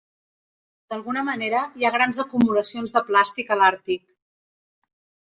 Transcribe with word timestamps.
D'alguna 0.93 1.23
manera 1.25 1.59
hi 1.81 1.85
ha 1.85 1.91
grans 1.95 2.19
acumulacions 2.23 2.95
de 2.95 3.03
plàstic 3.11 3.53
a 3.53 3.59
l'Àrtic. 3.61 4.01